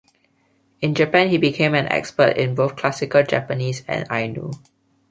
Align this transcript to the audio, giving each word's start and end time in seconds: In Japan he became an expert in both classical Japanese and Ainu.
In 0.81 0.95
Japan 0.95 1.29
he 1.29 1.37
became 1.37 1.75
an 1.75 1.85
expert 1.89 2.35
in 2.35 2.55
both 2.55 2.75
classical 2.75 3.21
Japanese 3.21 3.83
and 3.87 4.07
Ainu. 4.11 4.49